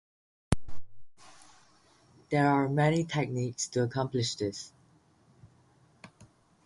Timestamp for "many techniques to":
2.67-3.83